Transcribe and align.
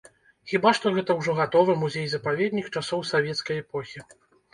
Хіба 0.51 0.69
што 0.77 0.91
гэта 0.95 1.11
ўжо 1.19 1.35
гатовы 1.39 1.75
музей-запаведнік 1.81 2.71
часоў 2.81 3.05
савецкай 3.11 3.61
эпохі. 3.65 3.99